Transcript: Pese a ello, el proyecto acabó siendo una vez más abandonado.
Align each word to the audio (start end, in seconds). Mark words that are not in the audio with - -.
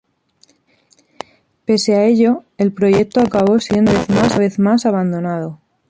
Pese 1.65 1.93
a 1.93 2.05
ello, 2.07 2.43
el 2.57 2.73
proyecto 2.73 3.19
acabó 3.19 3.59
siendo 3.59 3.91
una 4.09 4.35
vez 4.35 4.57
más 4.57 4.87
abandonado. 4.87 5.59